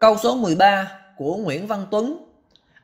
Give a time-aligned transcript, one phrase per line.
[0.00, 2.24] Câu số 13 của Nguyễn Văn Tuấn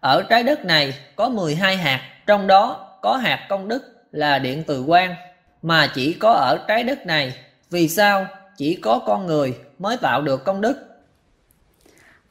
[0.00, 4.64] Ở trái đất này có 12 hạt, trong đó có hạt công đức là điện
[4.66, 5.14] từ quang
[5.62, 7.34] mà chỉ có ở trái đất này.
[7.70, 8.26] Vì sao
[8.56, 10.76] chỉ có con người mới tạo được công đức?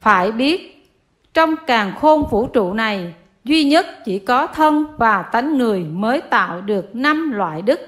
[0.00, 0.88] Phải biết,
[1.34, 3.14] trong càng khôn vũ trụ này,
[3.44, 7.80] duy nhất chỉ có thân và tánh người mới tạo được năm loại đức,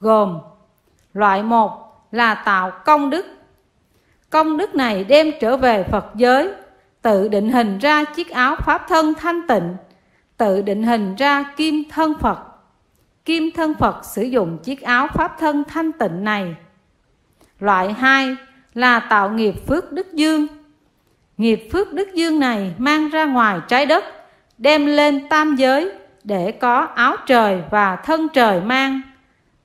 [0.00, 0.38] gồm
[1.12, 1.70] Loại một
[2.12, 3.35] là tạo công đức.
[4.30, 6.50] Công đức này đem trở về Phật giới,
[7.02, 9.76] tự định hình ra chiếc áo pháp thân thanh tịnh,
[10.36, 12.38] tự định hình ra kim thân Phật.
[13.24, 16.54] Kim thân Phật sử dụng chiếc áo pháp thân thanh tịnh này.
[17.60, 18.36] Loại hai
[18.74, 20.46] là tạo nghiệp phước đức dương.
[21.36, 24.04] Nghiệp phước đức dương này mang ra ngoài trái đất,
[24.58, 25.92] đem lên tam giới
[26.24, 29.00] để có áo trời và thân trời mang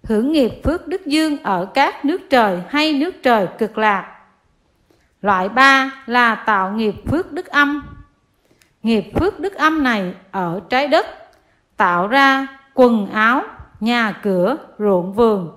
[0.03, 4.20] hưởng nghiệp phước đức dương ở các nước trời hay nước trời cực lạc.
[5.21, 7.83] Loại ba là tạo nghiệp phước đức âm.
[8.83, 11.05] Nghiệp phước đức âm này ở trái đất
[11.77, 13.43] tạo ra quần áo,
[13.79, 15.51] nhà cửa, ruộng vườn.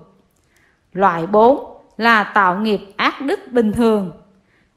[0.93, 4.11] Loại bốn là tạo nghiệp ác đức bình thường.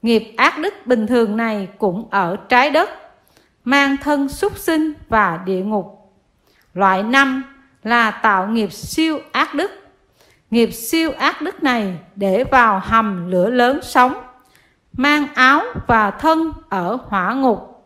[0.03, 2.91] Nghiệp ác đức bình thường này cũng ở trái đất,
[3.64, 6.12] mang thân súc sinh và địa ngục.
[6.75, 7.45] Loại năm
[7.83, 9.70] là tạo nghiệp siêu ác đức.
[10.50, 14.14] Nghiệp siêu ác đức này để vào hầm lửa lớn sống,
[14.98, 17.77] mang áo và thân ở hỏa ngục.